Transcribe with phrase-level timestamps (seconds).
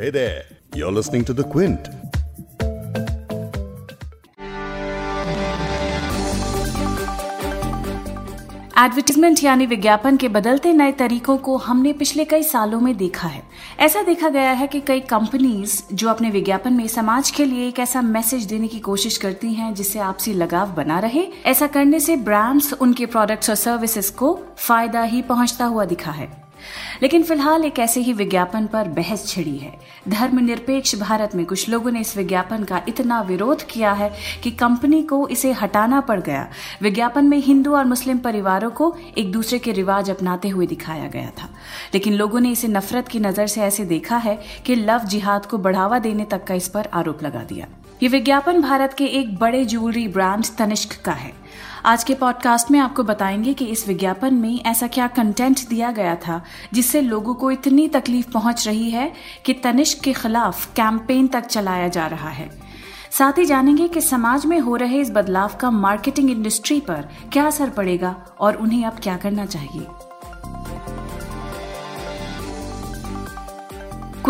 [0.00, 0.44] Hey there,
[0.74, 1.88] you're listening to The Quint.
[8.78, 13.42] Advertisement यानी विज्ञापन के बदलते नए तरीकों को हमने पिछले कई सालों में देखा है
[13.80, 17.78] ऐसा देखा गया है कि कई कंपनीज़ जो अपने विज्ञापन में समाज के लिए एक
[17.78, 22.16] ऐसा मैसेज देने की कोशिश करती हैं जिससे आपसी लगाव बना रहे ऐसा करने से
[22.24, 26.49] ब्रांड्स उनके प्रोडक्ट्स और सर्विसेज़ को फ़ायदा ही पहुँचता हुआ दिखा है
[27.02, 29.78] लेकिन फ़िलहाल एक ऐसे ही विज्ञापन पर बहस छिड़ी है।
[30.08, 35.02] धर्मनिरपेक्ष भारत में कुछ लोगों ने इस विज्ञापन का इतना विरोध किया है कि कंपनी
[35.02, 36.48] को इसे हटाना पड़ गया।
[36.82, 41.30] विज्ञापन में हिंदू और मुस्लिम परिवारों को एक दूसरे के रिवाज अपनाते हुए दिखाया गया
[41.42, 41.48] था।
[41.94, 45.58] लेकिन लोगों ने इसे नफरत की नज़र से ऐसे देखा है कि लव जिहाद को
[45.58, 47.66] बढ़ावा देने तक का इस पर आरोप लगा दिया।
[48.02, 51.32] ये विज्ञापन भारत के एक बड़े ज्वेलरी ब्रांड तनिष्क का है।
[51.84, 56.16] आज के पॉडकास्ट में आपको बताएँगे कि इस विज्ञापन में ऐसा क्या कंटेंट दिया गया
[56.16, 59.12] था, जिससे लोगों को इतनी तकलीफ़ पहुँच रही है
[59.46, 62.50] कि तनिष्क के खिलाफ कैंपेन तक चलाया जा रहा है।
[63.10, 67.46] साथ ही जानेंगे कि समाज में हो रहे इस बदलाव का मार्केटिंग इंडस्ट्री पर क्या
[67.46, 69.86] असर पड़ेगा और उन्हें अब क्या करना चाहिए।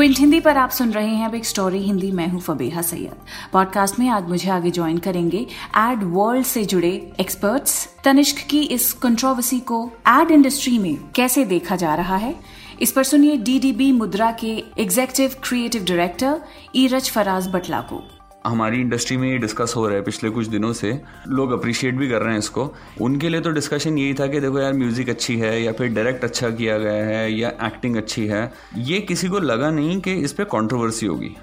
[0.00, 3.16] क्विंट, हिंदी पर आप सुन रहे हैं बिग स्टोरी हिंदी मैं हूँ फबेहा सैयद।
[3.52, 5.38] पॉडकास्ट में आज मुझे आगे ज्वाइन करेंगे
[5.78, 11.76] एड वर्ल्ड से जुड़े एक्सपर्ट्स तनिष्क की इस कंट्रोवर्सी को एड इंडस्ट्री में कैसे देखा
[11.76, 12.34] जा रहा है?
[12.82, 16.40] इस पर सुनिए डीडीबी मुद्रा के executive creative director
[16.76, 18.02] Iraj Faraz Batla को।
[18.44, 20.92] हमारी इंडस्ट्री में ये डिस्कस हो रहा है पिछले कुछ दिनों से।
[21.28, 22.64] लोग अप्रिशिएट भी कर रहे हैं इसको।
[23.00, 26.24] उनके लिए तो डिस्कशन यही था कि देखो यार म्यूज़िक अच्छी है या फिर डायरेक्ट
[26.24, 28.42] अच्छा किया गया है या एक्टिंग अच्छी है।
[28.76, 31.34] ये किसी को लगा नहीं कि इस पर कॉन्ट्रोवर्सी होगी।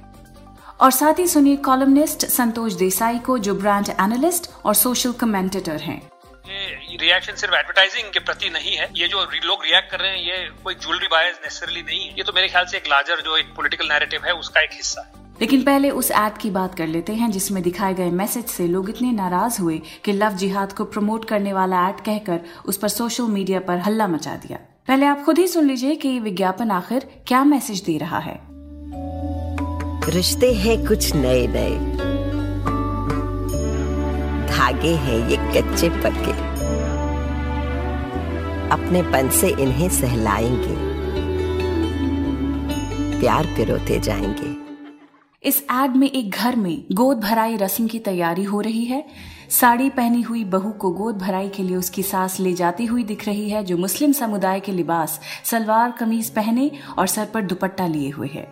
[0.82, 6.02] और साथ ही सुनिए कॉलमनिस्ट संतोष देसाई को जो ब्रांड एनालिस्ट और सोशल कमेंटेटर हैं।
[6.50, 10.20] ये रिएक्शन सिर्फ़ एडवर्टाइजिंग के प्रति नहीं है। ये जो लोग रिएक्ट कर रहे हैं
[10.20, 13.38] ये कोई ज्वेलरी बायर्स नेसेसरली नहीं है। ये तो मेरे ख्याल से एक लार्जर जो
[13.38, 16.88] एक पॉलिटिकल नैरेटिव है उसका एक हिस्सा है। लेकिन पहले उस एड की बात कर
[16.88, 20.86] लेते हैं, जिसमें दिखाए गए मैसेज से लोग इतने नाराज़ हुए कि लव जिहाद को
[20.86, 25.24] प्रमोट करने वाला एड कहकर उस पर सोशल मीडिया पर हल्ला मचा दिया। पहले आप
[25.24, 28.42] खुद ही सुन लीजिए कि विज्ञापन आखिर क्या मैसेज दे रहा है।
[30.10, 31.80] रिश्ते हैं कुछ नए नए।
[34.48, 36.32] धागे हैं ये कच्चे पक्के।
[38.70, 40.88] अपने पन से इन्हें सहलाएँगे।
[43.20, 44.67] प्यार पिरोते जाएँगे।
[45.44, 49.04] इस एड में एक घर में गोद भराई रस्म की तैयारी हो रही है।
[49.50, 53.26] साड़ी पहनी हुई बहू को गोद भराई के लिए उसकी सास ले जाती हुई दिख
[53.26, 58.10] रही है, जो मुस्लिम समुदाय के लिबास, सलवार कमीज पहने और सर पर दुपट्टा लिए
[58.10, 58.48] हुए है।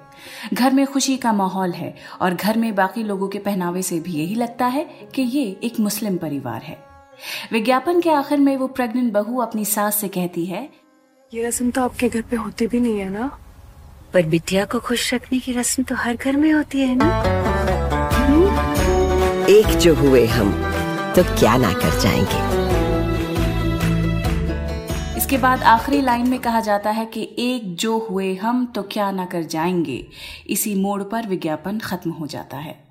[0.53, 4.13] घर में खुशी का माहौल है और घर में बाकी लोगों के पहनावे से भी
[4.13, 4.83] यही लगता है
[5.15, 6.77] कि ये एक मुस्लिम परिवार है।
[7.51, 10.69] विज्ञापन के आखिर में वो प्रेग्नेंट बहू अपनी सास से कहती है,
[11.31, 13.37] ये रस्म तो आपके घर पे होती भी नहीं है ना?
[14.15, 17.07] पर बिटिया को खुश रखने की रस्म तो हर घर में होती है ना?
[19.49, 20.51] एक जो हुए हम
[21.15, 22.39] तो क्या ना कर जाएँगे।
[25.17, 29.11] इसके बाद आखिरी लाइन में कहा जाता है कि एक जो हुए हम तो क्या
[29.11, 30.07] ना कर जाएँगे।
[30.47, 32.83] इसी मोड़ पर विज्ञापन खत्म हो जाता है।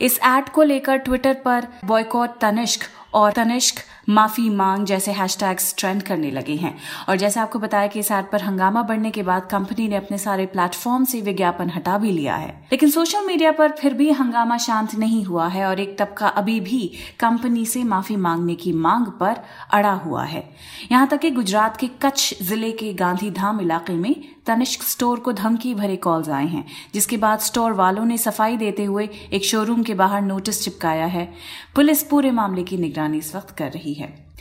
[0.00, 2.80] इस एड को लेकर ट्विटर पर बॉयकॉट तनिष्क
[3.14, 6.74] और तनिष्क माफ़ी मांग जैसे हैशटैग्स ट्रेंड करने लगे हैं।
[7.08, 10.18] और जैसे आपको बताया कि इस ऐड पर हंगामा बढ़ने के बाद कंपनी ने अपने
[10.18, 14.56] सारे प्लेटफॉर्म से विज्ञापन हटा भी लिया है। लेकिन सोशल मीडिया पर फिर भी हंगामा
[14.58, 16.90] शांत नहीं हुआ है और एक तबका अभी भी
[17.20, 19.36] कंपनी से माफ़ी मांगने की मांग पर
[19.72, 20.48] अड़ा हुआ है।
[20.92, 24.14] यहाँ तक कि गुजरात के कच्छ ज़िले के गांधी इलाके में
[24.46, 28.84] तनिष्क स्टोर को धमकी भरे कॉल्स आए हैं, जिसके बाद स्टोर वालों ने सफ़ाई देते
[28.84, 31.32] हुए एक शोरूम के बाहर नोटिस चिपकाया है।
[31.74, 34.32] पुलिस पूरे मामले की निगरानी इस वक्त कर रही है।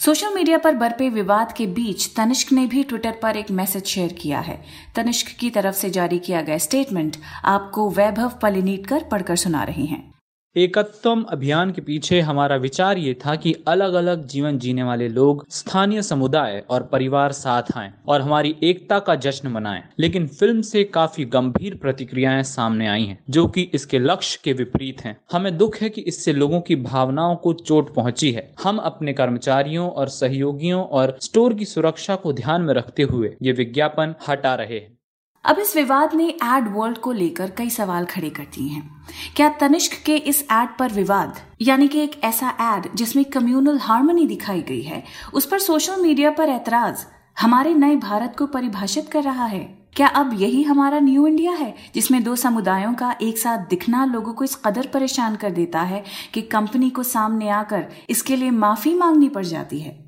[0.00, 4.12] सोशल मीडिया पर बरपे विवाद के बीच तनिष्क ने भी ट्विटर पर एक मैसेज शेयर
[4.12, 4.64] किया है।
[4.96, 10.13] तनिष्क की तरफ़ से जारी किया गया स्टेटमेंट आपको वैभव पलिनीटकर पढ़कर सुना रहे हैं।
[10.56, 15.44] एकत्वम अभियान के पीछे हमारा विचार ये था कि अलग अलग जीवन जीने वाले लोग
[15.50, 20.84] स्थानीय समुदाय और परिवार साथ आए और हमारी एकता का जश्न मनाएँ। लेकिन फ़िल्म से
[20.84, 25.76] काफ़ी गंभीर प्रतिक्रियाएँ सामने आई हैं, जो कि इसके लक्ष्य के विपरीत हैं। हमें दुख
[25.76, 30.84] है कि इससे लोगों की भावनाओं को चोट पहुँची है। हम अपने कर्मचारियों और सहयोगियों
[30.84, 34.98] और स्टोर की सुरक्षा को ध्यान में रखते हुए ये विज्ञापन हटा रहे हैं।
[35.44, 39.04] अब इस विवाद ने एड वर्ल्ड को लेकर कई सवाल खड़े कर दिए हैं।
[39.36, 44.26] क्या तनिष्क के इस एड पर विवाद, यानी कि एक ऐसा एड जिसमें कम्युनल हार्मनी
[44.26, 45.04] दिखाई गई है,
[45.34, 47.06] उस पर सोशल मीडिया पर ऐतराज,
[47.40, 49.84] हमारे नए भारत को परिभाषित कर रहा है?
[49.96, 54.32] क्या अब यही हमारा न्यू इंडिया है, जिसमें दो समुदायों का एक साथ दिखना लोगों
[54.32, 56.04] को इस कदर परेशान कर देता है
[56.34, 60.03] कि कंपनी को सामने आकर इसके लिए माफ़ी मांगनी पड़ जाती है?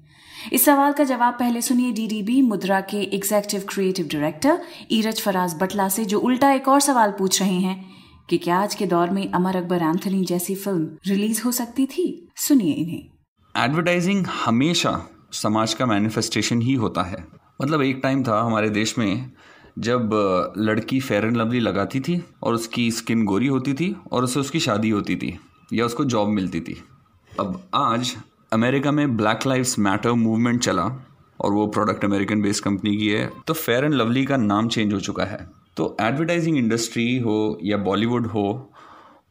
[0.52, 4.58] इस सवाल का जवाब पहले सुनिए डीडीबी मुद्रा के executive creative director
[4.90, 7.90] Iraj Faraz Batla से, जो उल्टा एक और सवाल पूछ रहे हैं
[8.31, 12.28] कि क्या आज के दौर में अमर अकबर एंथनी जैसी फ़िल्म रिलीज़ हो सकती थी?
[12.37, 17.25] सुनिए इन्हें। एडवर्टाइजिंग हमेशा समाज का मैनिफेस्टेशन ही होता है।
[17.62, 19.31] मतलब एक टाइम था हमारे देश में,
[19.78, 20.10] जब
[20.58, 24.60] लड़की फेयर एंड लवली लगाती थी, और उसकी स्किन गोरी होती थी, और उससे उसकी
[24.60, 25.38] शादी होती थी,
[25.72, 26.82] या उसको जॉब मिलती थी।
[27.40, 28.16] अब आज
[28.52, 30.82] अमेरिका में ब्लैक लाइव्स मैटर मूवमेंट चला
[31.40, 34.93] और वो प्रोडक्ट अमेरिकन बेस्ड कंपनी की है तो फेयर एंड लवली का नाम चेंज
[34.94, 35.38] हो चुका है।
[35.76, 38.72] तो एडवर्टाइजिंग इंडस्ट्री हो या बॉलीवुड हो,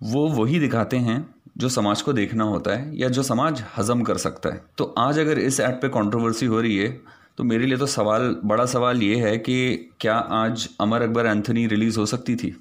[0.03, 1.17] वो वही दिखाते हैं
[1.57, 5.19] जो समाज को देखना होता है या जो समाज हजम कर सकता है। तो आज
[5.19, 6.89] अगर इस एड पे कंट्रोवर्सी हो रही है
[7.37, 11.65] तो मेरे लिए तो सवाल, बड़ा सवाल ये है कि क्या आज अमर अकबर एंथनी
[11.67, 12.55] रिलीज़ हो सकती थी?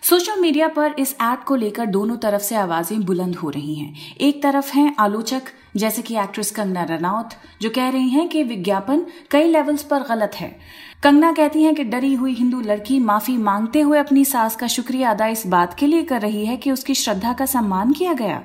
[0.00, 4.16] सोशल मीडिया पर इस एड को लेकर दोनों तरफ़ से आवाज़ें बुलंद हो रही हैं।
[4.16, 5.42] एक तरफ़ हैं आलोचक,
[5.76, 7.30] जैसे कि एक्ट्रेस कंगना रनौत,
[7.62, 10.58] जो कह रही हैं कि विज्ञापन कई लेवल्स पर गलत है।
[11.02, 15.10] कंगना कहती हैं कि डरी हुई हिंदू लड़की माफ़ी मांगते हुए अपनी सास का शुक्रिया
[15.10, 18.42] अदा इस बात के लिए कर रही है कि उसकी श्रद्धा का सम्मान किया गया।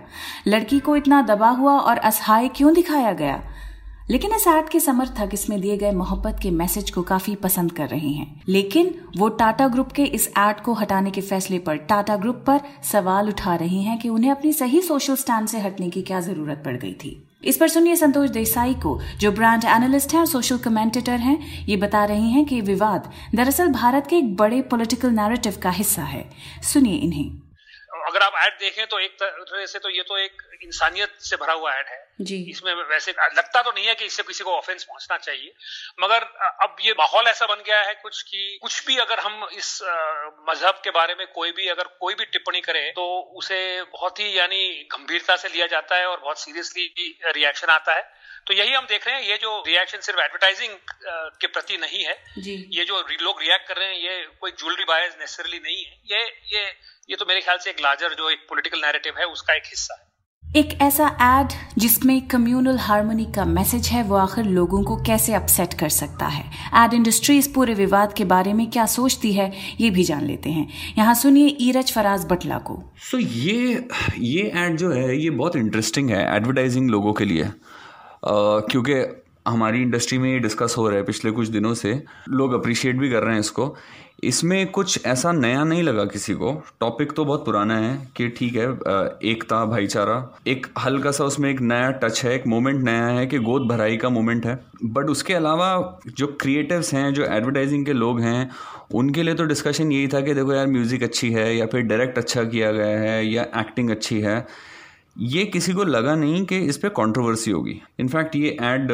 [0.48, 3.44] लड़की को इतना दबा हुआ और असहाय क्यों दिखाया गया?
[4.10, 7.88] लेकिन इस एड के समर्थक इसमें दिए गए मोहब्बत के मैसेज को काफ़ी पसंद कर
[7.88, 12.16] रहे हैं। लेकिन वो टाटा ग्रुप के इस एड को हटाने के फैसले पर टाटा
[12.16, 16.02] ग्रुप पर सवाल उठा रहे हैं कि उन्हें अपनी सही सोशल स्टैंड से हटने की
[16.02, 20.20] क्या ज़रूरत पड़ गई थी। इस पर सुनिए संतोष देसाई को, जो ब्रांड एनालिस्ट हैं
[20.20, 24.62] और सोशल कमेंटेटर हैं। ये बता रहे हैं कि विवाद दरअसल भारत के एक बड़े
[24.62, 26.30] पॉलिटिकल नैरेटिव का हिस्सा है।
[26.64, 27.47] सुनिए इन्हें।
[28.08, 31.54] अगर आप ऐड देखें तो एक तरह से तो ये तो एक इंसानियत से भरा
[31.54, 34.84] हुआ ऐड है। जी। इसमें वैसे लगता तो नहीं है कि इससे किसी को ऑफेंस
[34.84, 35.54] पहुँचना चाहिए
[36.02, 36.24] मगर
[36.64, 39.80] अब ये माहौल ऐसा बन गया है कुछ कि कुछ भी अगर हम इस
[40.50, 43.60] मज़हब के बारे में कोई भी अगर कोई भी टिप्पणी करे तो उसे
[43.94, 44.64] बहुत ही यानी
[44.94, 46.88] गंभीरता से लिया जाता है और बहुत सीरियसली
[47.36, 48.17] रिएक्शन आता है।
[48.48, 50.74] तो यही हम देख रहे हैं ये जो रिएक्शन सिर्फ़ एडवर्टाइजिंग
[51.42, 54.84] के प्रति नहीं है। जी। ये जो लोग रिएक्ट कर रहे हैं ये कोई ज्वेलरी
[54.90, 56.66] बायर्स नेसेसरली नहीं है। ये ये
[57.10, 59.94] ये तो मेरे ख्याल से एक लार्जर जो एक पॉलिटिकल नैरेटिव है उसका एक हिस्सा
[59.94, 60.06] है।
[60.44, 65.74] एक ऐसा एड जिसमें कम्युनल हार्मनी का मैसेज है वो आखिर लोगों को कैसे अपसेट
[65.80, 66.44] कर सकता है?
[66.84, 69.52] एड इंडस्ट्री इस पूरे विवाद के बारे में क्या सोचती है
[69.82, 73.88] ये भी जान लेते हैं। यहाँ सुनिए ईरज फराज बटला को। सो so, ये
[74.20, 77.50] ये एड जो है ये बहुत इंटरेस्टिंग है एडवर्टाइजिंग लोगों के लिए।
[78.24, 78.94] क्योंकि
[79.48, 83.10] हमारी इंडस्ट्री में ये डिस्कस हो रहा है पिछले कुछ दिनों से। लोग अप्रिशिएट भी
[83.10, 83.76] कर रहे हैं इसको।
[84.24, 88.56] इसमें कुछ ऐसा नया नहीं लगा किसी को। टॉपिक तो बहुत पुराना है कि ठीक
[88.56, 88.66] है
[89.24, 90.16] एकता, भाईचारा।
[90.48, 93.98] एक हल्का सा उसमें एक नया टच है, एक मोमेंट नया है कि गोद भराई
[93.98, 98.50] का मोमेंट है। बट उसके अलावा जो क्रिएटिव्स हैं, जो एडवर्टाइजिंग के लोग हैं,
[98.94, 102.18] उनके लिए तो डिस्कशन यही था कि देखो यार म्यूज़िक अच्छी है या फिर डायरेक्ट
[102.18, 104.46] अच्छा किया गया है या एक्टिंग अच्छी है।
[105.18, 108.92] ये किसी को लगा नहीं कि इस पर कॉन्ट्रोवर्सी होगी। इनफैक्ट ये एड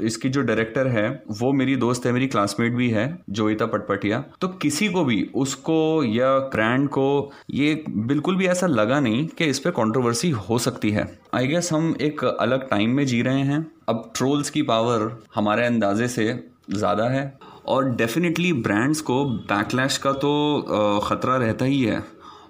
[0.00, 4.48] इसकी जो डायरेक्टर है, वो मेरी दोस्त है, मेरी क्लासमेट भी है जोईता पटपटिया। तो
[4.48, 9.58] किसी को भी, उसको या ब्रांड को, ये बिल्कुल भी ऐसा लगा नहीं कि इस
[9.58, 13.66] पर कॉन्ट्रोवर्सी हो सकती है। आई गेस हम एक अलग टाइम में जी रहे हैं।
[13.88, 16.32] अब ट्रोल्स की पावर हमारे अंदाजे से
[16.70, 17.32] ज़्यादा है।
[17.66, 22.02] और डेफिनेटली ब्रांड्स को बैकलैश का तो ख़तरा रहता ही है।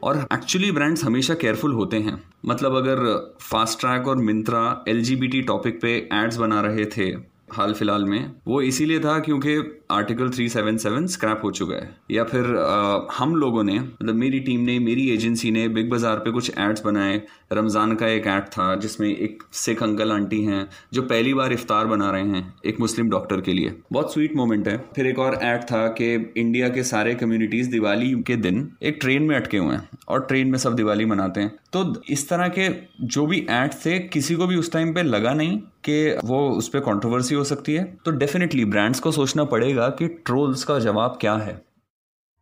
[0.05, 3.05] और एक्चुअली ब्रांड्स हमेशा केयरफुल होते हैं। मतलब अगर
[3.41, 7.15] फास्ट ट्रैक और मिंत्रा एलजीबीटी टॉपिक पे एड्स बना रहे थे
[7.53, 9.55] हाल फ़िलहाल में वो इसीलिए था क्योंकि
[9.91, 14.61] आर्टिकल 377 स्क्रैप हो चुका है। या फिर आ, हम लोगों ने मतलब मेरी टीम
[14.61, 17.21] ने मेरी एजेंसी ने बिग बाज़ार पे कुछ एड्स बनाए
[17.55, 21.87] रमज़ान का एक ऐड था, जिसमें एक सिख अंकल आंटी हैं, जो पहली बार इफ्तार
[21.87, 25.39] बना रहे हैं एक मुस्लिम डॉक्टर के लिए। बहुत स्वीट मोमेंट है। फिर एक और
[25.43, 29.75] ऐड था कि इंडिया के सारे कम्युनिटीज़ दिवाली के दिन एक ट्रेन में अटके हुए
[29.75, 32.69] हैं और ट्रेन में सब दिवाली मनाते हैं। तो इस तरह के
[33.07, 36.69] जो भी एड थे, किसी को भी उस टाइम पे लगा नहीं कि वो उस
[36.69, 41.19] पर कॉन्ट्रोवर्सी हो सकती है। तो डेफिनेटली ब्रांड्स को सोचना पड़ेगा कि ट्रोल्स का जवाब
[41.21, 41.61] क्या है।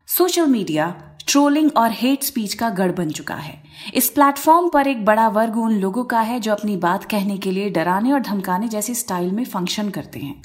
[0.09, 0.87] सोशल मीडिया
[1.29, 3.55] ट्रोलिंग और हेट स्पीच का गढ़ बन चुका है।
[3.95, 7.51] इस प्लेटफॉर्म पर एक बड़ा वर्ग उन लोगों का है जो अपनी बात कहने के
[7.51, 10.43] लिए डराने और धमकाने जैसे स्टाइल में फ़ंक्शन करते हैं।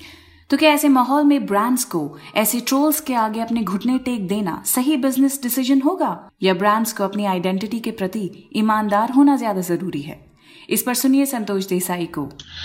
[0.50, 4.62] तो क्या ऐसे माहौल में ब्रांड्स को, ऐसे ट्रोल्स के आगे अपने घुटने टेक देना
[4.66, 6.30] सही बिज़नेस डिसीज़न होगा?
[6.44, 10.20] या ब्रांड्स को अपनी आइडेंटिटी के प्रति ईमानदार होना ज़्यादा ज़रूरी है?
[10.70, 12.24] इस पर सुनिए संतोष देसाई को।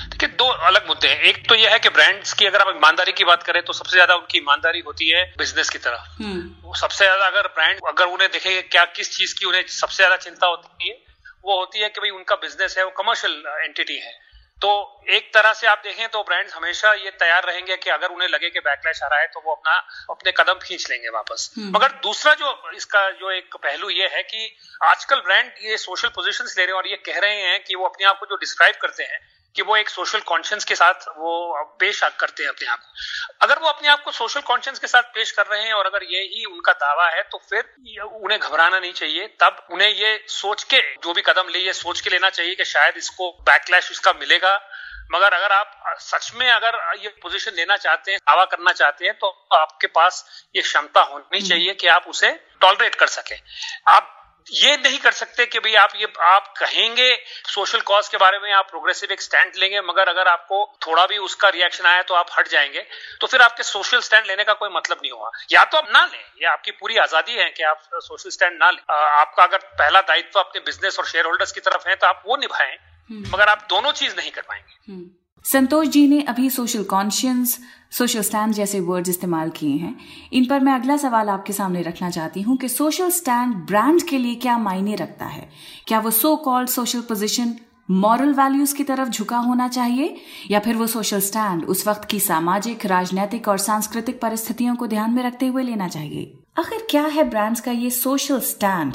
[0.09, 3.13] देखिए दो अलग मुद्दे हैं। एक तो यह है कि ब्रांड्स की अगर आप ईमानदारी
[3.13, 7.05] की बात करें तो सबसे ज़्यादा उनकी ईमानदारी होती है बिज़नेस की तरफ़। हम्म। सबसे
[7.05, 10.89] ज़्यादा अगर ब्रांड अगर उन्हें देखेंगे क्या किस चीज़ की उन्हें सबसे ज़्यादा चिंता होती
[10.89, 10.99] है
[11.45, 14.13] वो होती है कि भाई उनका बिज़नेस है वो कमर्शियल एंटिटी है।
[14.63, 14.71] तो
[15.11, 18.51] एक तरह से आप देखें तो ब्रांड्स हमेशा ये तैयार रहेंगे कि अगर उन्हें लगे
[18.51, 19.73] कि बैकलैश आ रहा है तो वो अपना
[20.11, 24.23] अपने कदम खींच लेंगे वापस हम्म। मगर दूसरा जो इसका जो एक पहलू ये है
[24.25, 24.47] कि
[24.85, 27.87] आजकल ब्रांड ये सोशल पोजीशंस ले रहे हैं और ये कह रहे हैं कि वो
[27.87, 29.21] अपने आप को जो डिस्क्राइब करते हैं
[29.57, 31.33] कि वो एक सोशल कॉन्शियंस के साथ वो
[31.81, 35.03] पेश करते हैं अपने आप को। अगर वो अपने आप को सोशल कॉन्शियंस के साथ
[35.15, 38.79] पेश कर रहे हैं और अगर ये ही उनका दावा है तो फिर उन्हें घबराना
[38.79, 42.31] नहीं चाहिए। तब उन्हें ये सोच के जो भी कदम ले ये सोच के लेना
[42.31, 44.55] चाहिए कि शायद इसको बैकलैश इसका मिलेगा।
[45.13, 49.15] मगर अगर आप सच में अगर ये पोजीशन लेना चाहते हैं दावा करना चाहते हैं
[49.15, 50.25] तो आपके पास
[50.57, 52.31] ये क्षमता होनी हम्म। चाहिए कि आप उसे
[52.61, 53.37] टॉलरेट कर सके।
[53.87, 57.09] आप ये नहीं कर सकते कि भाई आप ये आप कहेंगे
[57.49, 61.19] सोशल कॉज के बारे में आप प्रोग्रेसिव एक स्टैंड लेंगे मगर अगर आपको थोड़ा भी
[61.21, 62.85] उसका रिएक्शन आया तो आप हट जाएँगे
[63.21, 66.05] तो फिर आपके सोशल स्टैंड लेने का कोई मतलब नहीं हुआ या तो आप ना
[66.05, 70.01] लें ये आपकी पूरी आज़ादी है कि आप सोशल स्टैंड ना लें आपका अगर पहला
[70.05, 72.77] दायित्व अपने बिज़नेस और शेयर होल्डर्स की तरफ़ है तो आप वो निभाएँ
[73.11, 75.11] हम्म। मगर आप दोनों चीज़ नहीं कर पाएँगे हम्म।
[75.45, 77.59] संतोष जी ने अभी सोशल कॉन्शियस
[77.91, 79.97] सोशल स्टैंड जैसे वर्ड्स इस्तेमाल किए हैं।
[80.33, 84.19] इन पर मैं अगला सवाल आपके सामने रखना चाहती हूँ कि सोशल स्टैंड ब्रांड के
[84.19, 85.51] लिए क्या मायने रखता है?
[85.87, 87.55] क्या वो so called social position
[87.91, 90.17] moral values की तरफ़ झुका होना चाहिए?
[90.51, 95.11] या फिर वो सोशल स्टैंड उस वक्त की सामाजिक, राजनीतिक और सांस्कृतिक परिस्थितियों को ध्यान
[95.11, 96.39] में रखते हुए लेना चाहिए?
[96.59, 98.93] आखिर क्या है ब्रांड्स का ये सोशल स्टैंड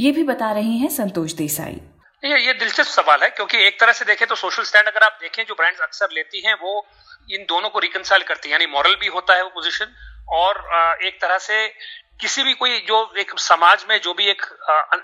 [0.00, 1.80] ये भी बता रहे हैं संतोष देसाई।
[2.22, 5.18] ये ये दिलचस्प सवाल है, क्योंकि एक तरह से देखें तो सोशल स्टैंड अगर आप
[5.20, 6.86] देखें, जो ब्रांड्स अक्सर लेती हैं, वो
[7.30, 9.94] इन दोनों को रिकनसाइल करती हैं, यानी मॉरल भी होता है वो पोजीशन
[10.34, 10.58] और
[11.02, 11.66] एक तरह से
[12.20, 14.42] किसी भी कोई जो एक समाज में जो भी एक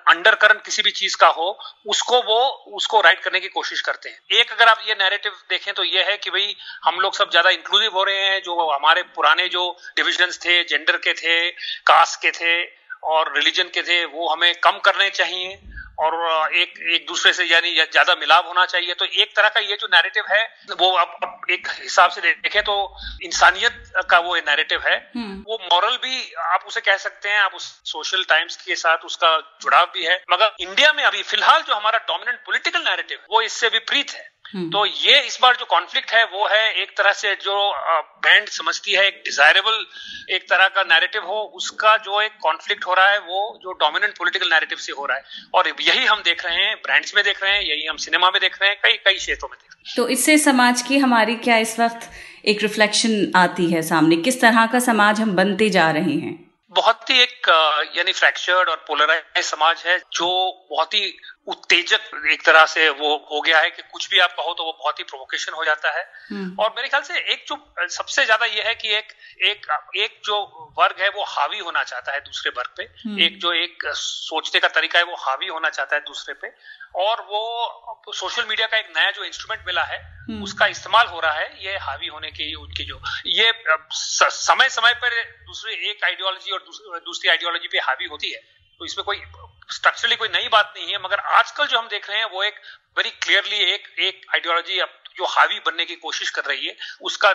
[0.09, 2.41] अंडर करंट किसी भी चीज़ का हो, उसको वो,
[2.77, 6.03] उसको राइट करने की कोशिश करते हैं। एक अगर आप ये नैरेटिव देखें तो ये
[6.05, 9.71] है कि भाई, हम लोग सब ज़्यादा इंक्लूसिव हो रहे हैं, जो हमारे पुराने जो
[9.97, 11.51] डिविजन्स थे जेंडर के थे
[11.87, 12.63] कास्ट के थे
[13.05, 15.59] और रिलीजन के थे वो हमें कम करने चाहिए
[15.99, 19.77] और एक एक दूसरे से यानी ज़्यादा मिलाप होना चाहिए तो एक तरह का ये
[19.77, 20.43] जो नैरेटिव है
[20.79, 22.75] वो अब एक हिसाब से देखें तो
[23.25, 27.55] इंसानियत का वो नैरेटिव है हम्म। वो मॉरल भी आप उसे कह सकते हैं आप
[27.55, 31.75] उस सोशल टाइम्स के साथ उसका जुड़ाव भी है मगर इंडिया में अभी फ़िलहाल जो
[31.75, 36.25] हमारा डोमिनेंट पॉलिटिकल नैरेटिव वो इससे विपरीत है। तो ये इस बार जो कॉन्फ्लिक्ट है
[36.25, 37.55] वो है एक तरह से जो
[38.27, 39.85] बैंड समझती है एक डिजायरेबल
[40.35, 44.17] एक तरह का नैरेटिव हो उसका जो एक कॉन्फ्लिक्ट हो रहा है वो जो डोमिनेंट
[44.19, 45.25] पॉलिटिकल नैरेटिव से हो रहा है।
[45.55, 48.41] और यही हम देख रहे हैं ब्रांड्स में देख रहे हैं यही हम सिनेमा में
[48.41, 51.37] देख रहे हैं कई कई क्षेत्रों में देख रहे हैं। तो इससे समाज की हमारी
[51.45, 52.11] क्या इस वक्त
[52.45, 54.17] एक रिफ्लेक्शन आती है सामने?
[54.17, 56.35] किस तरह का समाज हम बनते जा रहे हैं?
[56.73, 57.49] बहुत ही एक
[57.97, 60.27] यानी फ्रैक्चर्ड और पोलराइज समाज है जो
[60.71, 64.55] बहुत ही उत्तेजक एक तरह से वो हो गया है कि कुछ भी आप कहो
[64.55, 67.57] तो वो बहुत ही प्रोवोकेशन हो जाता है हम्म। और मेरे ख्याल से एक जो
[67.91, 69.13] सबसे ज़्यादा ये है कि एक
[69.45, 70.39] एक एक जो
[70.79, 74.61] वर्ग है वो हावी होना चाहता है दूसरे वर्ग पे हम्म। एक जो एक सोचने
[74.61, 76.53] का तरीका है वो हावी होना चाहता है दूसरे पे
[76.99, 81.21] और वो सोशल मीडिया का एक नया जो इंस्ट्रूमेंट मिला है हम्म। उसका इस्तेमाल हो
[81.21, 83.01] रहा है ये हावी होने की उनकी जो
[83.33, 83.53] ये
[83.93, 88.41] समय समय पर दूसरी एक आइडियोलॉजी और दूसरी आइडियोलॉजी पे हावी होती है
[88.81, 89.21] तो इसमें कोई
[89.71, 92.55] स्ट्रक्चरली कोई नई बात नहीं है, मगर आजकल जो हम देख रहे हैं, वो एक
[92.97, 94.79] वेरी क्लियरली एक एक आइडियोलॉजी
[95.17, 97.31] जो हावी बनने की कोशिश कर रही है, उसका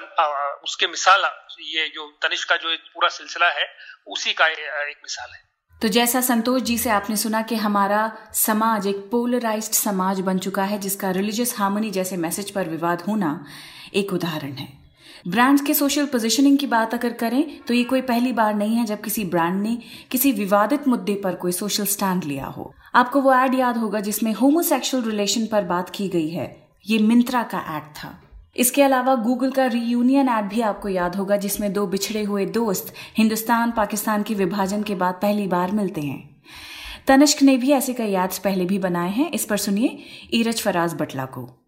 [0.63, 1.23] उसके मिसाल,
[1.61, 3.67] ये जो तनिष्क का जो पूरा सिलसिला है,
[4.07, 5.49] उसी का एक मिसाल है।
[5.81, 8.01] तो जैसा संतोष जी से आपने सुना कि हमारा
[8.35, 13.33] समाज एक पोलराइज्ड समाज बन चुका है, जिसका रिलीजियस हार्मनी जैसे मैसेज पर विवाद होना
[13.93, 14.80] एक उदाहरण है।
[15.27, 18.85] ब्रांड्स के सोशल पोजिशनिंग की बात अगर करें तो ये कोई पहली बार नहीं है
[18.85, 19.77] जब किसी ब्रांड ने
[20.11, 24.33] किसी विवादित मुद्दे पर कोई सोशल स्टैंड लिया हो। आपको वो एड याद होगा जिसमें
[24.33, 28.21] होमोसेक्सुअल रिलेशन पर बात की गई है। ये मिंत्रा का एड था।
[28.55, 32.93] इसके अलावा गूगल का रीयूनियन एड भी आपको याद होगा जिसमें दो बिछड़े हुए दोस्त
[33.17, 36.41] हिंदुस्तान, पाकिस्तान के विभाजन के बाद पहली बार मिलते हैं।
[37.07, 39.97] तनिष्क ने भी ऐसे कई एड्स पहले भी बनाए हैं। इस पर सुनिए,
[40.33, 41.60] ईरज फराज बटला को।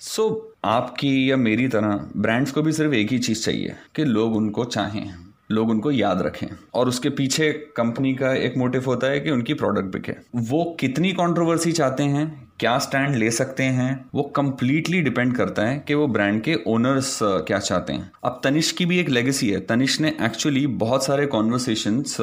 [0.00, 4.04] सो so, आपकी या मेरी तरह ब्रांड्स को भी सिर्फ़ एक ही चीज़ चाहिए कि
[4.04, 5.10] लोग उनको चाहें
[5.50, 9.54] लोग उनको याद रखें। और उसके पीछे कंपनी का एक मोटिव होता है कि उनकी
[9.54, 15.36] प्रोडक्ट बिके। वो कितनी कंट्रोवर्सी चाहते हैं क्या स्टैंड ले सकते हैं वो कंप्लीटली डिपेंड
[15.36, 19.08] करता है कि वो ब्रांड के ओनर्स क्या चाहते हैं। अब तनिष की भी एक
[19.08, 22.16] लेगेसी है। तनिष ने एक्चुअली बहुत सारे कॉन्वर्सेशंस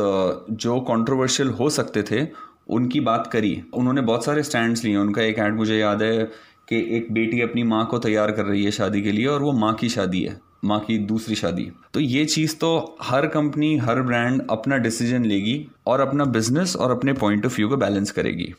[0.51, 2.27] जो कॉन्ट्रोवर्शियल हो सकते थे
[2.67, 6.31] उनकी बात करी। उन्होंने बहुत सारे स्टैंड्स लिए उनका एक ऐड मुझे याद है
[6.67, 9.51] कि एक बेटी अपनी माँ को तैयार कर रही है शादी के लिए और वो
[9.53, 14.01] माँ की शादी है, माँ की दूसरी शादी तो ये चीज़ तो हर कंपनी, हर
[14.01, 18.53] ब्रांड अपना डिसीज़न लेगी और अपना बिज़नेस और अपने पॉइंट ऑफ़ व्यू को बैलेंस करेगी।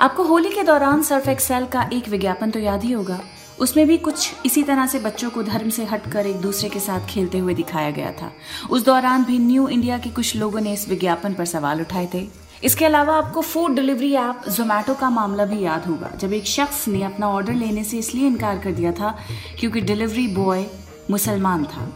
[0.00, 3.20] आपको होली के दौरान सर्फ एक्सेल का एक विज्ञापन तो याद ही होगा।
[3.60, 7.06] उसमें भी कुछ इसी तरह से बच्चों को धर्म से हटकर एक दूसरे के साथ
[7.06, 8.32] खेलते हुए दिखाया गया था।
[8.70, 12.28] उस दौरान भी न्यू इंडिया के कुछ लोगों ने इस विज्ञापन पर सवाल उठाए थे।
[12.64, 16.88] इसके अलावा आपको फ़ूड डिलीवरी ऐप जोमेटो का मामला भी याद होगा, जब एक शख्स
[16.88, 19.18] ने अपना ऑर्डर लेने से इसलिए इनकार कर दिया था
[19.60, 20.66] क्योंकि डिलीवरी बॉय
[21.10, 21.92] मुसलमान था।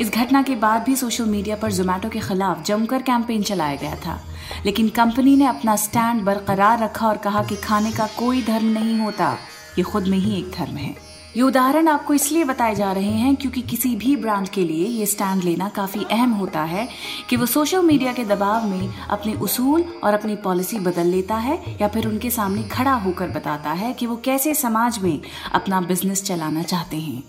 [0.00, 3.96] इस घटना के बाद भी सोशल मीडिया पर जोमेटो के खिलाफ जमकर कैंपेन चलाया गया
[3.96, 4.20] था।
[4.66, 8.98] लेकिन कंपनी ने अपना स्टैंड बरकरार रखा और कहा कि खाने का कोई धर्म नहीं
[9.00, 9.36] होता।
[9.78, 10.94] ये खुद में ही एक धर्म है।
[11.36, 15.06] ये उदाहरण आपको इसलिए बताए जा रहे हैं क्योंकि किसी भी ब्रांड के लिए ये
[15.06, 16.86] स्टैंड लेना काफ़ी अहम होता है
[17.30, 21.58] कि वो सोशल मीडिया के दबाव में अपने उसूल और अपनी पॉलिसी बदल लेता है
[21.80, 25.20] या फिर उनके सामने खड़ा होकर बताता है कि वो कैसे समाज में
[25.52, 27.22] अपना बिज़नेस चलाना चाहते हैं।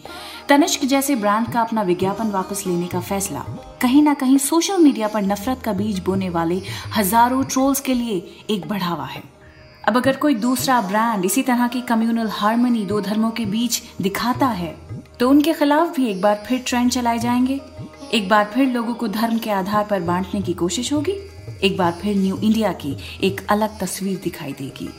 [0.49, 3.45] तनिष्क जैसे ब्रांड का अपना विज्ञापन वापस लेने का फैसला,
[3.81, 6.61] कहीं ना कहीं सोशल मीडिया पर नफरत का बीज बोने वाले
[6.97, 9.34] हज़ारों ट्रोल्स के लिए एक बढ़ावा है।
[9.87, 14.47] अब अगर कोई दूसरा ब्रांड इसी तरह की कम्युनल हार्मनी दो धर्मों के बीच दिखाता
[14.47, 14.75] है
[15.19, 17.59] तो उनके खिलाफ भी एक बार फिर ट्रेंड चलाए जाएँगे।
[18.13, 21.11] एक बार फिर लोगों को धर्म के आधार पर बांटने की कोशिश होगी।
[21.63, 24.89] एक बार फिर न्यू इंडिया की एक अलग तस्वीर दिखाई देगी।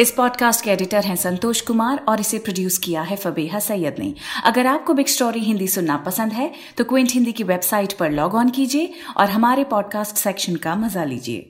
[0.00, 4.14] इस पॉडकास्ट के एडिटर हैं संतोष कुमार और इसे प्रोड्यूस किया है फबेहा सैयद ने।
[4.44, 8.34] अगर आपको बिग स्टोरी हिंदी सुनना पसंद है तो क्विंट हिंदी की वेबसाइट पर लॉग
[8.34, 11.49] ऑन कीजिए और हमारे पॉडकास्ट सेक्शन का मज़ा लीजिए।